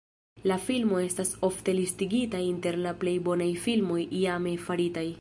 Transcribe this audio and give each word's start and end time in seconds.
La 0.51 0.55
filmo 0.69 1.01
estas 1.07 1.33
ofte 1.49 1.77
listigita 1.81 2.43
inter 2.49 2.81
la 2.87 2.97
plej 3.05 3.17
bonaj 3.31 3.51
filmoj 3.67 4.03
iame 4.25 4.61
faritaj. 4.69 5.09